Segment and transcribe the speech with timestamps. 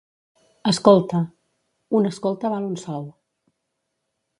[0.71, 1.21] —Escolta.
[2.01, 3.09] —Un escolta val un sou.